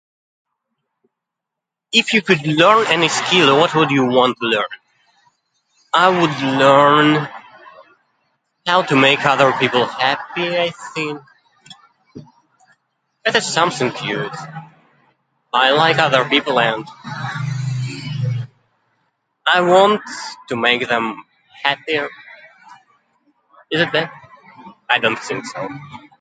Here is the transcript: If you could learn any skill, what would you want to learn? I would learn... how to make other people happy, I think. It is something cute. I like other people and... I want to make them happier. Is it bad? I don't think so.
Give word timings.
If 1.93 2.13
you 2.13 2.21
could 2.21 2.47
learn 2.47 2.87
any 2.87 3.07
skill, 3.09 3.57
what 3.57 3.75
would 3.75 3.91
you 3.91 4.05
want 4.05 4.37
to 4.39 4.45
learn? 4.47 4.71
I 5.93 6.07
would 6.21 6.37
learn... 6.59 7.29
how 8.71 8.81
to 8.89 8.95
make 8.95 9.25
other 9.25 9.51
people 9.59 9.85
happy, 9.85 10.49
I 10.65 10.71
think. 10.95 11.19
It 13.29 13.35
is 13.35 13.45
something 13.53 13.91
cute. 13.91 14.35
I 15.65 15.71
like 15.83 15.97
other 15.99 16.23
people 16.33 16.59
and... 16.59 16.85
I 19.53 19.59
want 19.61 20.01
to 20.49 20.55
make 20.55 20.87
them 20.87 21.25
happier. 21.63 22.07
Is 23.69 23.81
it 23.81 23.91
bad? 23.91 24.09
I 24.89 24.99
don't 24.99 25.19
think 25.19 25.45
so. 25.45 25.67